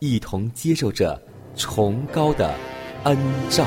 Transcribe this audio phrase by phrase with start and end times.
[0.00, 1.20] 一同接受着
[1.54, 2.54] 崇高的
[3.04, 3.16] 恩
[3.50, 3.66] 照。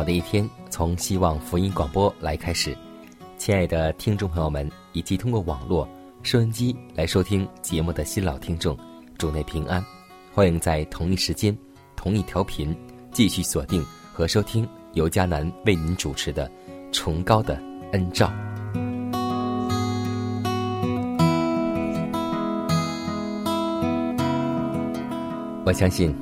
[0.00, 2.74] 好的一天从希望福音广播来开始，
[3.36, 5.86] 亲爱的听众朋友们，以及通过网络
[6.22, 8.74] 收音机来收听节目的新老听众，
[9.18, 9.84] 主内平安，
[10.32, 11.54] 欢迎在同一时间、
[11.96, 12.74] 同一调频
[13.12, 16.48] 继续锁定和收听由迦南为您主持的
[16.92, 17.62] 《崇高的
[17.92, 18.26] 恩照》。
[25.66, 26.16] 我相信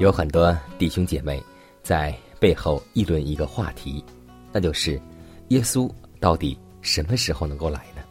[0.00, 1.42] 有很多弟兄姐妹
[1.82, 2.14] 在。
[2.38, 4.04] 背后议论一个话题，
[4.52, 5.00] 那就是
[5.48, 8.02] 耶稣到底什么时候能够来呢？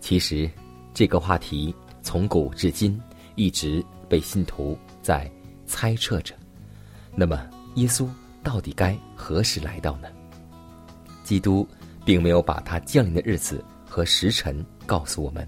[0.00, 0.50] 其实，
[0.94, 3.00] 这个话题从古至今
[3.34, 5.30] 一直被信徒在
[5.66, 6.34] 猜测着。
[7.14, 8.08] 那么，耶稣
[8.42, 10.08] 到底该何时来到呢？
[11.22, 11.66] 基督
[12.04, 15.46] 并没有把他降临的日子和时辰告诉我们，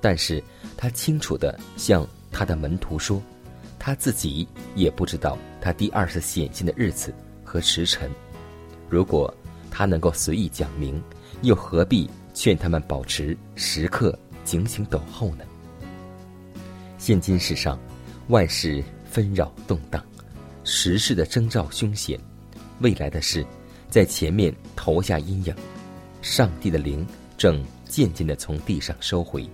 [0.00, 0.42] 但是
[0.76, 3.22] 他清楚的向他的门徒说，
[3.78, 7.14] 他自己也不知道他第二次显现的日子。
[7.46, 8.10] 和时辰，
[8.90, 9.32] 如果
[9.70, 11.00] 他能够随意讲明，
[11.42, 15.44] 又何必劝他们保持时刻警醒等候呢？
[16.98, 17.78] 现今世上，
[18.28, 20.04] 万事纷扰动荡，
[20.64, 22.18] 时事的征兆凶险，
[22.80, 23.46] 未来的事
[23.88, 25.54] 在前面投下阴影，
[26.22, 27.06] 上帝的灵
[27.38, 29.48] 正渐渐的从地上收回，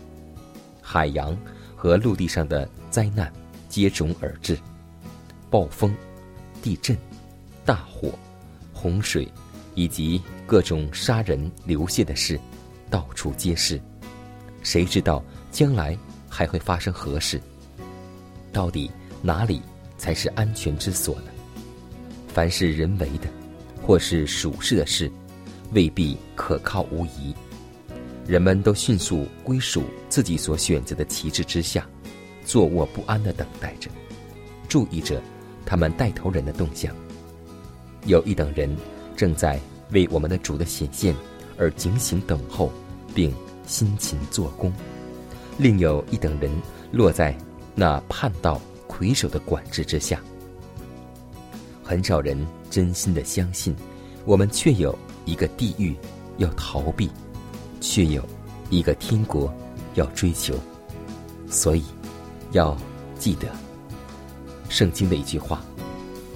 [0.81, 1.37] 海洋
[1.77, 3.31] 和陆地上的灾难
[3.69, 4.59] 接踵而至，
[5.51, 5.95] 暴风、
[6.63, 6.97] 地震。
[7.65, 8.11] 大火、
[8.73, 9.27] 洪水，
[9.75, 12.39] 以及各种杀人流血的事，
[12.91, 13.81] 到处皆是。
[14.63, 15.97] 谁知道将来
[16.29, 17.41] 还会发生何事？
[18.53, 18.91] 到底
[19.23, 19.63] 哪里
[19.97, 21.31] 才是安全之所呢？
[22.29, 23.29] 凡是人为的，
[23.83, 25.11] 或是属世的事，
[25.73, 27.35] 未必可靠无疑。
[28.27, 31.87] 人们都迅速归属自己所选择的旗帜之下，
[32.45, 33.91] 坐卧不安的等待着，
[34.69, 35.21] 注意着
[35.67, 36.95] 他们带头人的动向。
[38.07, 38.75] 有一等人
[39.17, 41.15] 正在为我们的主的显现
[41.57, 42.73] 而警醒等候，
[43.15, 43.33] 并
[43.67, 44.71] 辛勤做工；
[45.59, 46.51] 另有一等人
[46.91, 47.37] 落在
[47.75, 50.21] 那叛道魁首的管制之下。
[51.85, 53.75] 很少人真心的相信，
[54.25, 55.95] 我们却有一个地狱
[56.39, 57.11] 要逃避，
[57.81, 58.25] 却有
[58.71, 59.53] 一个天国
[59.95, 60.55] 要追求。
[61.49, 61.85] 所以，
[62.53, 62.77] 要
[63.19, 63.47] 记得
[64.69, 65.63] 圣经的一句话：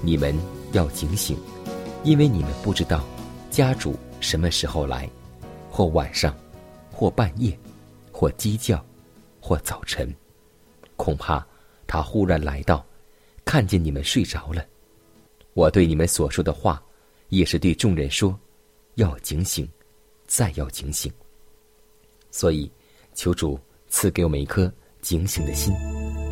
[0.03, 0.37] 你们
[0.73, 1.37] 要警醒。
[2.07, 3.05] 因为你们不知道，
[3.51, 5.11] 家主什么时候来，
[5.69, 6.33] 或晚上，
[6.93, 7.59] 或半夜，
[8.13, 8.83] 或鸡叫，
[9.41, 10.15] 或早晨，
[10.95, 11.45] 恐怕
[11.85, 12.87] 他忽然来到，
[13.45, 14.65] 看见你们睡着了。
[15.53, 16.81] 我对你们所说的话，
[17.31, 18.39] 也是对众人说，
[18.95, 19.69] 要警醒，
[20.29, 21.13] 再要警醒。
[22.31, 22.71] 所以，
[23.15, 25.75] 求主赐给我们一颗警醒的心，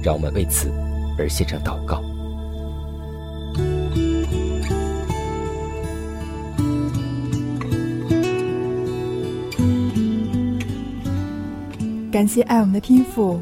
[0.01, 0.71] 让我们为此
[1.19, 2.01] 而献上祷告。
[12.15, 13.41] 感谢爱我们的天父，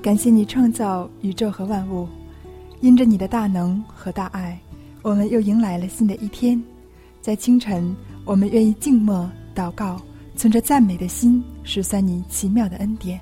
[0.00, 2.08] 感谢你创造宇宙和万物，
[2.80, 4.58] 因着你的大能和大爱，
[5.02, 6.58] 我们又迎来了新的一天。
[7.20, 7.94] 在清晨，
[8.24, 10.00] 我们愿意静默祷告，
[10.36, 13.20] 存着赞美的心，数算你奇妙的恩典。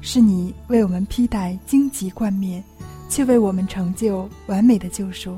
[0.00, 2.62] 是你为我们披戴荆棘冠冕，
[3.08, 5.36] 却为我们成就完美的救赎。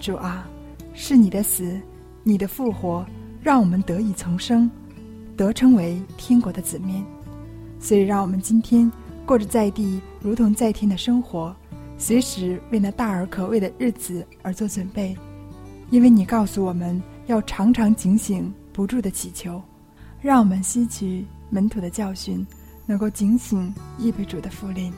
[0.00, 0.44] 主啊，
[0.92, 1.80] 是你的死，
[2.24, 3.06] 你的复活，
[3.40, 4.68] 让我们得以重生，
[5.36, 7.00] 得称为天国的子民。
[7.80, 8.90] 所以，让我们今天
[9.24, 11.54] 过着在地如同在天的生活，
[11.96, 15.16] 随时为那大而可畏的日子而做准备。
[15.90, 19.62] 因为你告诉我们要常常警醒，不住的祈求，
[20.20, 22.46] 让我们吸取门徒的教训，
[22.84, 24.92] 能够警醒预备主的福临。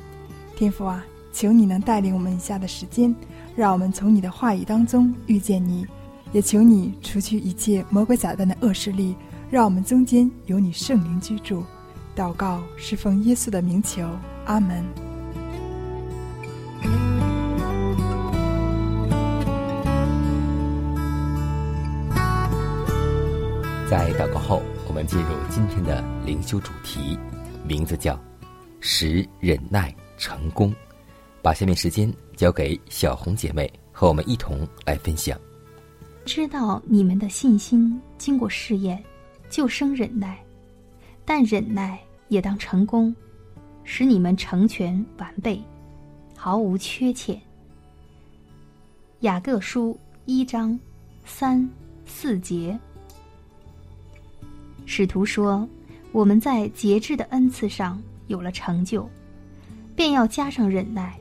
[0.56, 3.14] 天父啊，求你能带领我们以下的时间，
[3.54, 5.86] 让我们从你的话语当中遇见你，
[6.32, 9.14] 也求你除去一切魔鬼撒旦的恶势力，
[9.48, 11.62] 让我们中间有你圣灵居住。
[12.20, 14.06] 祷告是奉耶稣的名求，
[14.44, 14.84] 阿门。
[23.88, 27.18] 在祷告后，我们进入今天的灵修主题，
[27.66, 28.20] 名字叫
[28.80, 30.74] “使忍耐成功”。
[31.40, 35.40] 把下面时间交给小红姐妹，和我们一同来分享。
[36.26, 39.02] 知道你们的信心经过试验，
[39.48, 40.34] 就生忍耐；
[41.24, 41.98] 但忍耐
[42.30, 43.14] 也当成功，
[43.84, 45.62] 使你们成全完备，
[46.34, 47.38] 毫无缺欠。
[49.20, 50.78] 雅各书一章
[51.26, 51.68] 三
[52.06, 52.78] 四节。
[54.86, 55.68] 使徒说
[56.10, 59.06] ：“我们在节制的恩赐上有了成就，
[59.94, 61.18] 便要加上忍耐。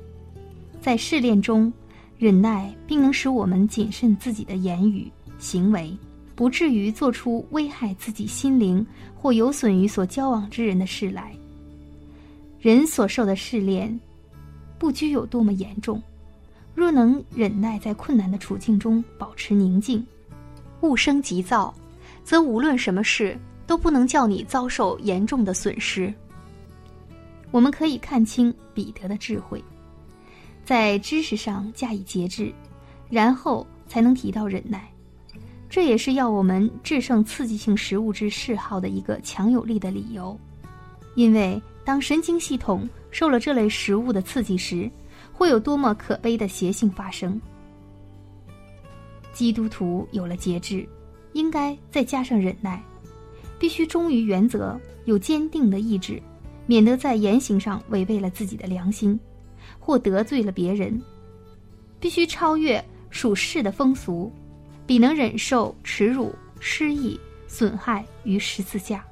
[0.80, 1.72] 在试炼中，
[2.18, 5.96] 忍耐并能使我们谨慎自己的言语行为，
[6.40, 11.36] 不至于做出危害自己心灵或有损于所交往之人的事来。
[12.62, 14.00] 人所受的试炼，
[14.78, 16.02] 不拘有多么严重，
[16.74, 20.02] 若能忍耐在困难的处境中保持宁静，
[20.80, 21.76] 勿生急躁，
[22.24, 23.38] 则无论什么事。”
[23.68, 26.12] 都不能叫你遭受严重的损失。
[27.52, 29.62] 我们可以看清彼得的智慧，
[30.64, 32.52] 在知识上加以节制，
[33.10, 34.90] 然后才能提到忍耐。
[35.70, 40.38] 这也是要我们制胜刺激性食物之嗜好的一个强有力的理由。
[41.16, 44.90] 因为当神经系统受了这类食物的刺激时，
[45.32, 47.40] 会有多么可悲的邪性发生。
[49.32, 50.88] 基督徒有了节制，
[51.34, 52.82] 应该再加上忍耐。
[53.60, 56.22] 必须忠于原则，有坚定的意志，
[56.66, 59.20] 免得在言行上违背了自己的良心，
[59.80, 61.00] 或得罪了别人。
[62.00, 64.32] 必须超越属世的风俗，
[64.90, 69.06] 比能忍受耻辱、失意、损害于十字架，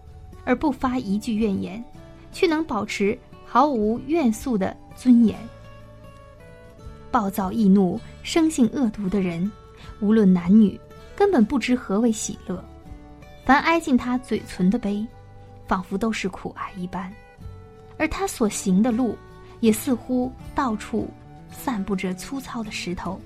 [0.43, 1.85] 而不发一句怨言，
[2.31, 3.15] 却能保持
[3.45, 5.37] 毫无怨诉的尊严。
[7.11, 9.51] 暴躁易怒、生性恶毒的人，
[9.99, 10.81] 无论男女，
[11.15, 12.65] 根本不知何为喜乐。
[13.45, 15.05] 凡挨近他嘴唇的悲，
[15.67, 17.07] 仿佛都是苦哀一般；
[17.99, 19.15] 而他所行的路，
[19.59, 21.07] 也似乎到处
[21.51, 23.21] 散布着粗糙的石头，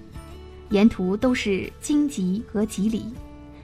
[0.72, 3.04] 沿途都是荆棘和棘藜。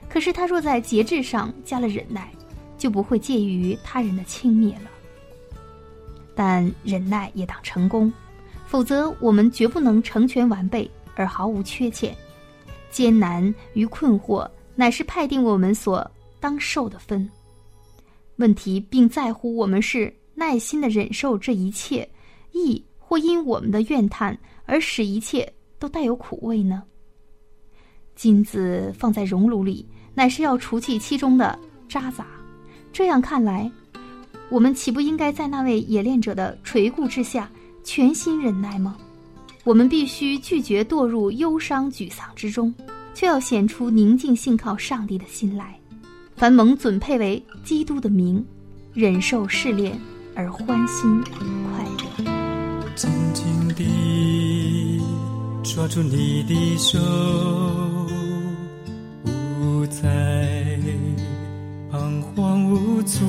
[0.07, 2.31] 可是他若在节制上加了忍耐，
[2.77, 4.89] 就不会介意于他人的轻蔑了。
[6.35, 8.13] 但忍耐也当成功，
[8.67, 12.15] 否则我们绝不能成全完备而毫无缺欠。
[12.91, 16.09] 艰难与困惑，乃是派定我们所。
[16.39, 17.27] 当受的分，
[18.35, 22.07] 问题并在乎我们是耐心的忍受这一切，
[22.51, 26.83] 亦或因我们的怨叹而使一切都带有苦味呢？
[28.17, 31.57] 金子放在熔炉里，乃是要除去其中的
[31.87, 32.25] 渣杂。
[32.91, 33.71] 这样看来，
[34.49, 37.49] 我们岂不应该在那位冶炼者的垂顾之下
[37.83, 38.97] 全心忍耐吗？
[39.63, 42.73] 我们必须拒绝堕入忧伤沮丧之中，
[43.13, 45.79] 却要显出宁静信靠上帝的心来。
[46.35, 48.43] 凡蒙准配为基督的名，
[48.93, 49.99] 忍受试炼
[50.35, 52.95] 而欢欣快乐。
[52.95, 53.45] 紧紧
[53.75, 54.99] 地
[55.63, 56.97] 抓住你的手，
[60.01, 60.77] 在
[61.91, 63.25] 彷徨无措。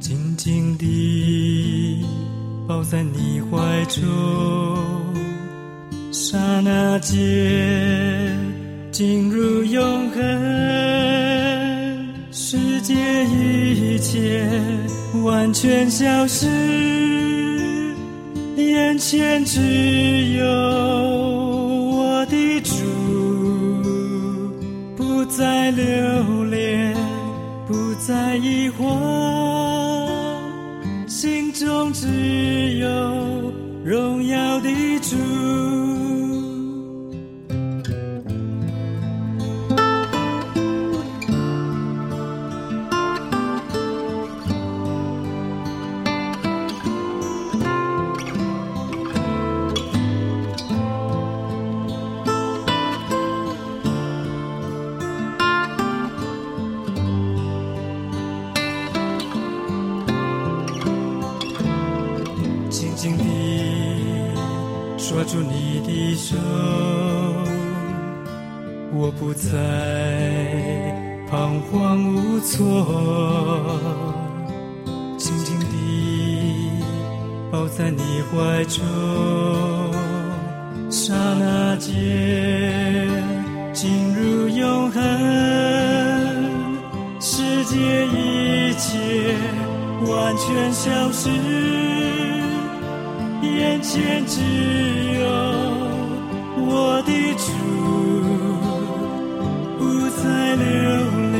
[0.00, 2.04] 紧紧地
[2.68, 4.02] 抱在你怀中，
[6.12, 7.16] 刹那间。
[8.92, 10.22] 进入永恒，
[12.32, 12.94] 世界
[13.26, 14.48] 一切
[15.22, 16.46] 完全消失，
[18.56, 20.46] 眼前只有
[25.36, 26.96] 不再留恋，
[27.68, 30.08] 不再疑惑，
[31.06, 33.52] 心中只有
[33.84, 35.14] 荣耀的主。
[90.08, 91.28] 完全消失。
[93.42, 94.40] 眼前只
[95.20, 95.26] 有
[96.58, 97.46] 我的主，
[99.78, 99.82] 不
[100.16, 100.24] 再
[100.56, 100.64] 留
[101.32, 101.36] 恋，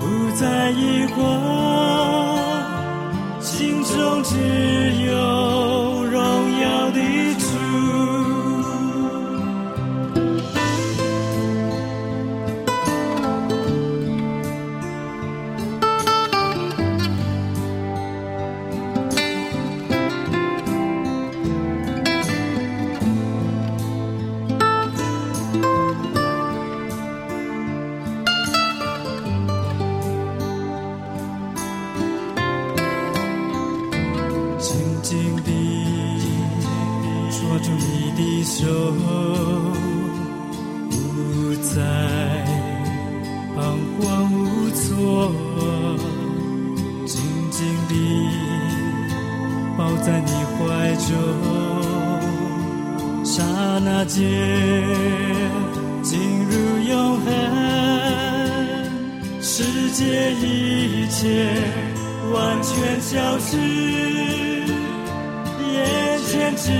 [0.00, 0.02] 不
[0.36, 1.16] 再疑惑，
[3.40, 4.32] 心中只
[5.06, 5.12] 有
[41.74, 41.80] 在
[43.56, 43.58] 彷
[43.98, 45.32] 徨无措
[47.04, 47.92] 静静地
[49.76, 52.14] 抱在你怀中。
[53.24, 53.42] 刹
[53.84, 54.22] 那间
[56.04, 57.26] 进入永恒
[59.42, 61.50] 世界一切
[62.32, 63.56] 完全消失
[65.72, 66.70] 眼前只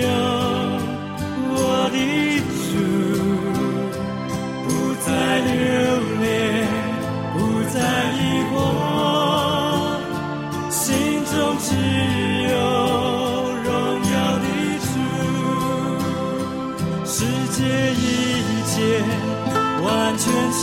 [0.00, 0.08] 有
[1.54, 2.53] 我的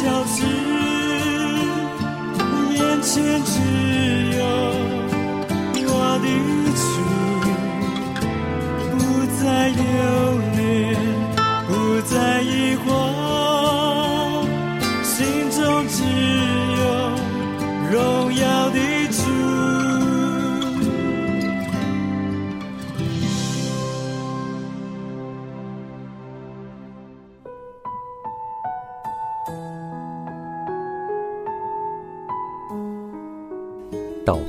[0.01, 0.41] 消失
[2.73, 3.70] 眼前只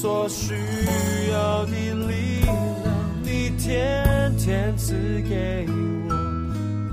[0.00, 0.54] 所需
[1.30, 1.72] 要的
[2.08, 2.40] 力
[3.58, 4.94] 天赐
[5.28, 6.14] 给我，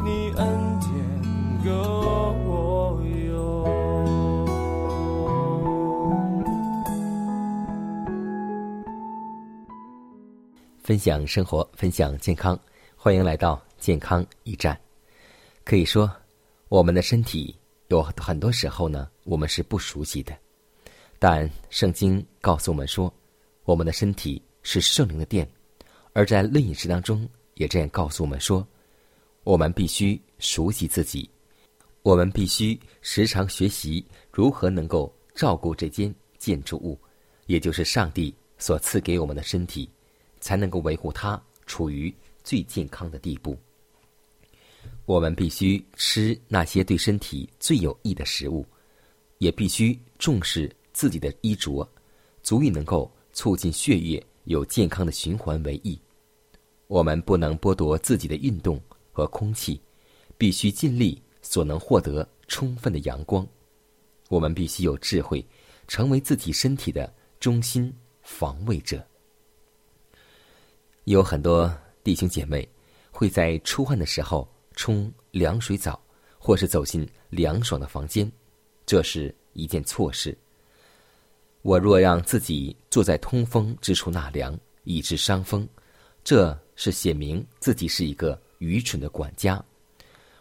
[0.03, 0.45] 你恩
[0.81, 0.91] 典
[1.63, 1.71] 够
[2.43, 3.25] 我用。
[10.83, 12.59] 分享生活，分享健康，
[12.97, 14.77] 欢迎来到健康驿站。
[15.63, 16.11] 可以说，
[16.67, 17.55] 我们的身体
[17.87, 20.33] 有很多时候呢，我们是不熟悉的。
[21.19, 23.11] 但圣经告诉我们说，
[23.63, 25.49] 我们的身体是圣灵的殿，
[26.13, 28.65] 而在论饮食当中也这样告诉我们说，
[29.43, 31.29] 我们必须熟悉自己，
[32.03, 36.99] 我们必须时常学习如何能够照顾这间建筑物，
[37.47, 39.89] 也就是上帝所赐给我们的身体，
[40.39, 43.57] 才能够维护它处于最健康的地步。
[45.05, 48.65] 我们必须吃那些对身体最有益的食物，
[49.39, 50.69] 也必须重视。
[50.97, 51.87] 自己的衣着，
[52.41, 56.01] 足以能够促进血液有健康的循环为宜。
[56.87, 59.79] 我们不能剥夺自己的运动和空气，
[60.39, 63.47] 必须尽力所能获得充分的阳光。
[64.27, 65.45] 我们必须有智慧，
[65.87, 69.05] 成为自己身体的中心防卫者。
[71.03, 71.71] 有很多
[72.03, 72.67] 弟兄姐妹
[73.11, 76.01] 会在出汗的时候冲凉水澡，
[76.39, 78.31] 或是走进凉爽的房间，
[78.83, 80.35] 这是一件错事。
[81.67, 85.67] 我若让自己坐在通风之处纳凉，以致伤风，
[86.23, 89.61] 这是写明自己是一个愚蠢的管家。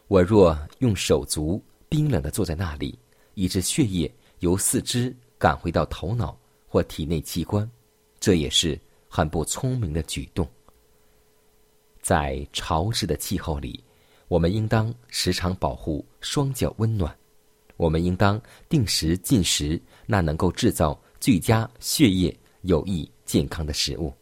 [0.06, 2.96] 我若用手足冰冷的坐在那里，
[3.34, 7.68] 以致血液由四肢赶回到头脑或体内器官，
[8.20, 10.48] 这也是很不聪明的举动。
[12.00, 13.82] 在潮湿的气候里，
[14.28, 17.12] 我们应当时常保护双脚温暖。
[17.76, 20.96] 我们应当定时进食那能够制造。
[21.20, 24.12] 最佳血液有益健康的食物，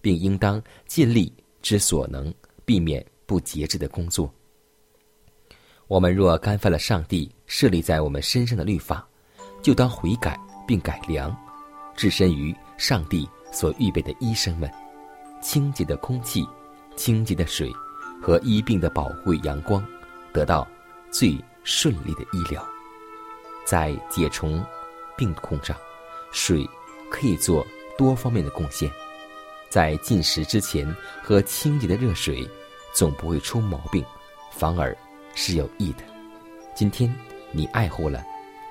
[0.00, 2.32] 并应当尽力之所能
[2.64, 4.32] 避免不节制的工作。
[5.86, 9.06] 我们若干犯了上帝设立在我们身上的律法，
[9.62, 11.34] 就当悔改并改良，
[11.96, 14.68] 置身于上帝所预备的医生们，
[15.40, 16.44] 清洁的空气、
[16.96, 17.72] 清洁的水
[18.20, 19.86] 和医病的保护阳光，
[20.32, 20.66] 得到
[21.10, 22.66] 最顺利的医疗，
[23.64, 24.64] 在解虫
[25.16, 25.76] 病控上。
[26.36, 26.68] 水
[27.08, 28.90] 可以做多方面的贡献，
[29.70, 30.86] 在进食之前
[31.22, 32.46] 喝清洁的热水，
[32.92, 34.04] 总不会出毛病，
[34.52, 34.94] 反而
[35.34, 36.04] 是有益的。
[36.74, 37.12] 今天
[37.52, 38.22] 你爱护了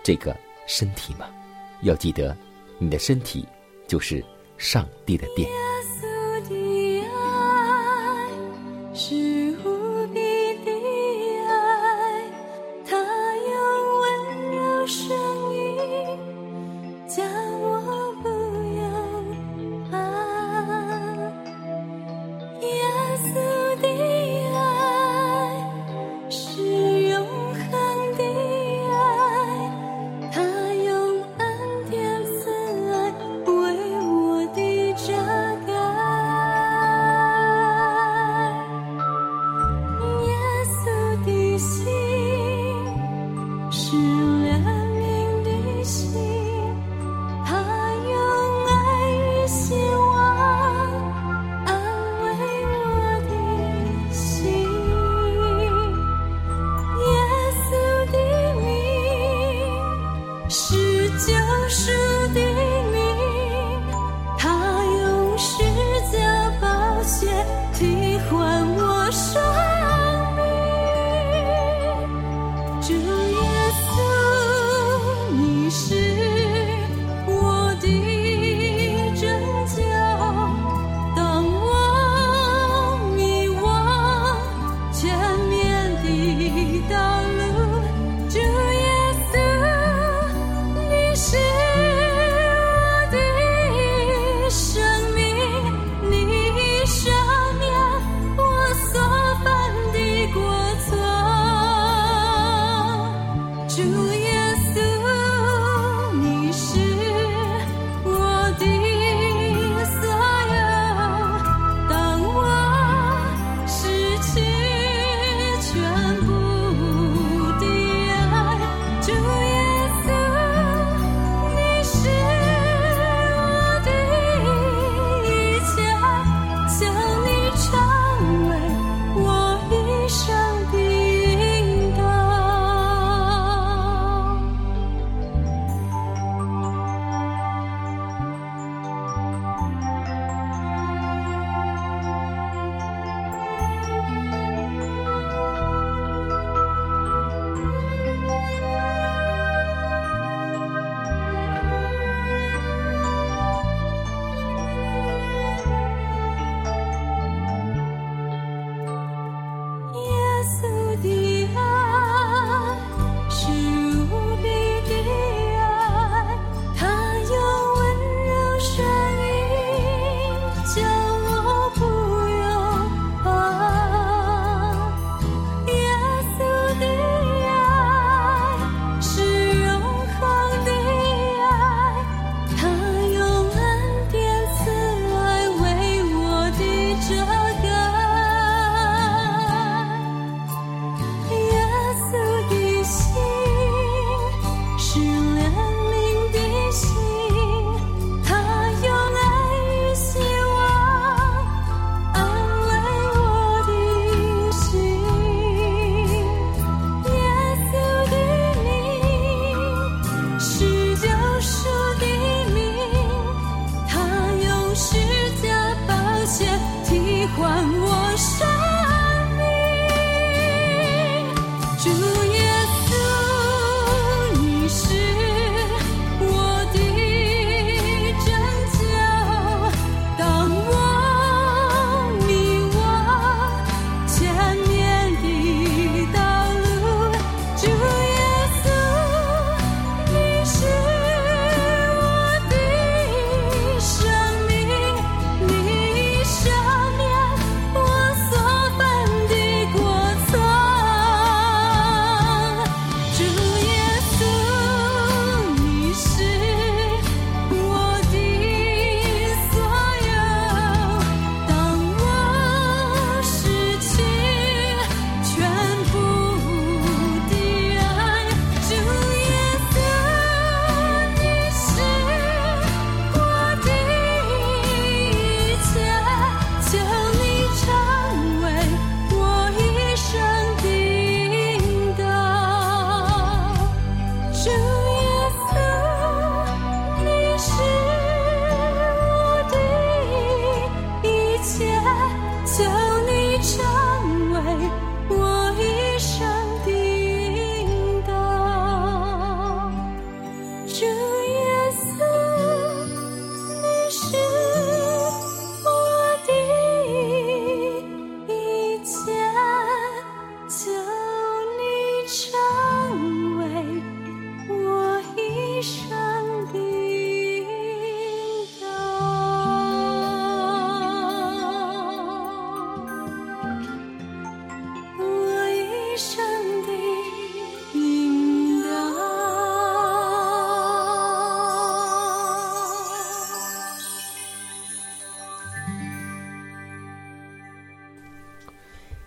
[0.03, 1.27] 这个身体吗？
[1.81, 2.37] 要记得，
[2.77, 3.43] 你的身体
[3.87, 4.23] 就是
[4.59, 5.64] 上帝的殿。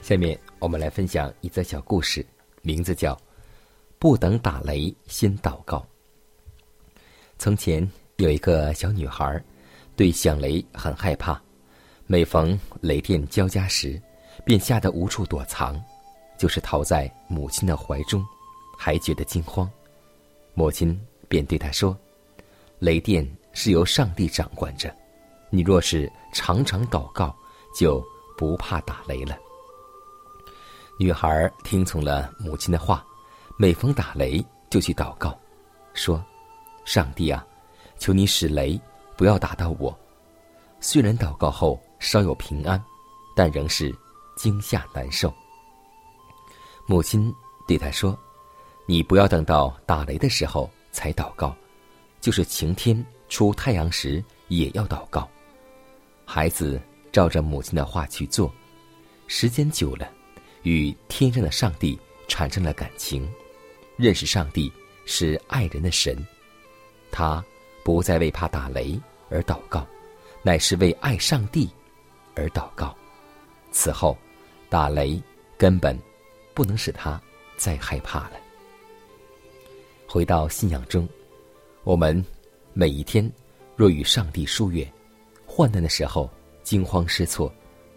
[0.09, 2.25] 下面我们来分享一则小故事，
[2.63, 3.15] 名字叫
[3.99, 5.87] 《不等打雷先祷告》。
[7.39, 9.39] 从前有一个小女孩，
[9.97, 11.39] 对响雷很害怕，
[12.07, 14.01] 每逢雷电交加时，
[14.47, 15.79] 便吓得无处躲藏，
[16.39, 18.25] 就是逃在母亲的怀中，
[18.79, 19.71] 还觉得惊慌。
[20.55, 21.95] 母亲便对她说
[22.81, 24.91] ：“雷电是由上帝掌管着，
[25.51, 27.37] 你若是常常祷告，
[27.79, 28.03] 就
[28.39, 29.39] 不怕打雷了。”
[31.01, 33.07] 女孩听从了母亲的话，
[33.57, 35.39] 每逢打雷就去祷告，
[35.95, 36.21] 说
[36.85, 37.47] ：“上帝啊，
[37.99, 38.79] 求你使雷
[39.17, 39.97] 不要打到我。”
[40.81, 42.83] 虽然祷告后稍有平安，
[43.37, 43.97] 但仍是
[44.37, 45.33] 惊吓难受。
[46.85, 47.33] 母亲
[47.69, 48.19] 对她说
[48.85, 51.55] ：“你不要等到打雷的时候才祷告，
[52.21, 55.29] 就是晴天出太阳时也要祷告。”
[56.27, 56.81] 孩子
[57.13, 58.53] 照着母亲的话去做，
[59.29, 60.11] 时间久了。
[60.69, 63.27] 与天上的上帝产生了感情，
[63.97, 64.71] 认识上帝
[65.07, 66.15] 是爱人的神，
[67.11, 67.43] 他
[67.83, 69.01] 不再为怕打雷
[69.31, 69.87] 而祷告，
[70.43, 71.71] 乃是为爱上帝
[72.35, 72.95] 而祷告。
[73.73, 74.15] 此后，
[74.69, 75.19] 打雷
[75.57, 75.99] 根本
[76.53, 77.19] 不能使他
[77.57, 78.33] 再害怕了。
[80.07, 81.09] 回到信仰中，
[81.83, 82.23] 我们
[82.75, 83.27] 每一天
[83.75, 84.87] 若与上帝疏远，
[85.47, 86.31] 患难的时候
[86.63, 87.51] 惊慌失措，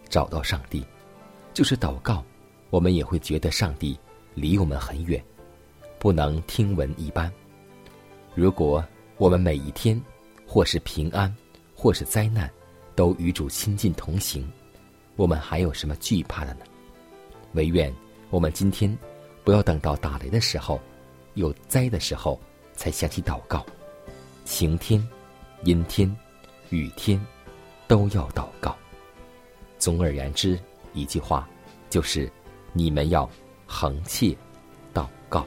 [0.08, 0.82] 找到上帝，
[1.52, 2.24] 就是祷告。
[2.72, 3.98] 我们也会觉得上帝
[4.34, 5.22] 离我们很远，
[5.98, 7.30] 不能听闻一般。
[8.34, 8.82] 如果
[9.18, 10.00] 我们每一天，
[10.46, 11.30] 或是平安，
[11.74, 12.50] 或是灾难，
[12.94, 14.50] 都与主亲近同行，
[15.16, 16.60] 我们还有什么惧怕的呢？
[17.52, 17.94] 唯愿
[18.30, 18.98] 我们今天
[19.44, 20.80] 不要等到打雷的时候，
[21.34, 22.40] 有灾的时候
[22.72, 23.66] 才想起祷告。
[24.46, 25.06] 晴天、
[25.64, 26.10] 阴天、
[26.70, 27.20] 雨天，
[27.86, 28.74] 都要祷告。
[29.78, 30.58] 总而言之，
[30.94, 31.46] 一句话，
[31.90, 32.32] 就是。
[32.72, 33.28] 你们要
[33.66, 34.36] 横切
[34.94, 35.46] 祷告。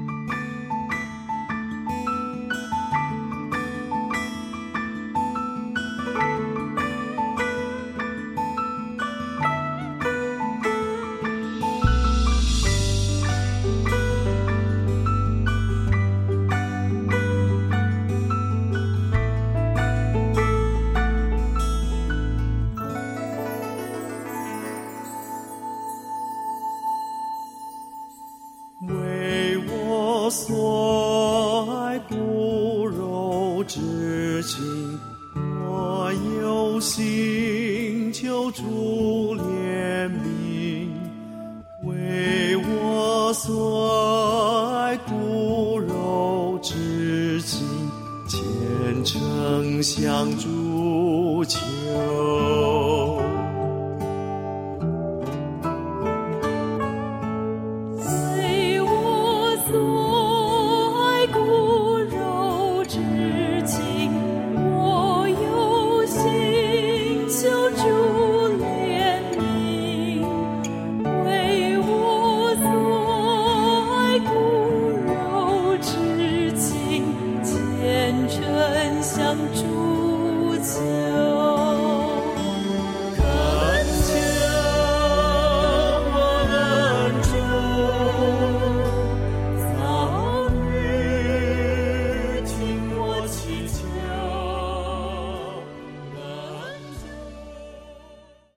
[50.01, 50.60] 相助。